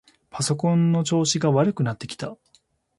[0.31, 2.35] パソコンの調子が悪くなってきた。